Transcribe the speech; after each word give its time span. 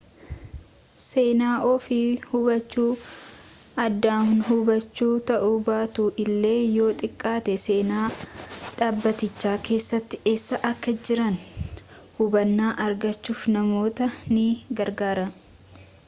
seenaa 1.01 1.57
ofii 1.71 2.05
hubachuu 2.29 2.85
aadaahubachuu 3.83 5.09
ta'uu 5.27 5.51
baatu 5.67 6.05
illee 6.23 6.55
yoo 6.77 6.89
xiqqaate 7.03 7.57
seenaa 7.65 8.07
dhaabbatichaa 8.79 9.55
keessatti 9.69 10.21
eessa 10.33 10.61
akka 10.73 10.95
jiran 11.05 11.39
hubannaa 12.21 12.73
argachuuf 12.89 13.47
namoota 13.61 14.09
ni 14.35 14.49
gargaara 14.81 15.29